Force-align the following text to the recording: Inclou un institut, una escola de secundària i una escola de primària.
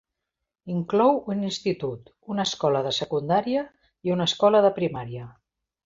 Inclou 0.75 1.19
un 1.33 1.43
institut, 1.49 2.09
una 2.37 2.47
escola 2.51 2.83
de 2.91 2.95
secundària 3.03 3.65
i 4.09 4.19
una 4.19 4.31
escola 4.33 4.67
de 4.69 4.77
primària. 4.81 5.33